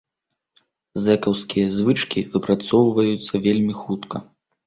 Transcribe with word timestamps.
Зэкаўскія 1.03 1.67
звычкі 1.77 2.23
выпрацоўваюцца 2.37 3.33
вельмі 3.45 3.73
хутка. 3.83 4.17